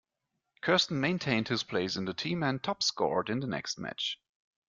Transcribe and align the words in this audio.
Kirsten 0.61 0.99
maintained 0.99 1.49
his 1.49 1.61
place 1.61 1.95
in 1.95 2.05
the 2.05 2.13
team 2.15 2.41
and 2.41 2.63
top 2.63 2.81
scored 2.81 3.29
in 3.29 3.39
the 3.39 3.45
next 3.45 3.77
match. 3.77 4.19